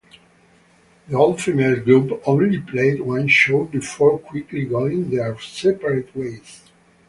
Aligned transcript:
The 1.09 1.15
all-female 1.15 1.83
group 1.83 2.23
only 2.25 2.59
played 2.59 3.01
one 3.01 3.27
show 3.27 3.65
before 3.65 4.17
quickly 4.17 4.65
going 4.65 5.11
their 5.11 5.39
separate 5.39 6.15
ways. 6.15 6.63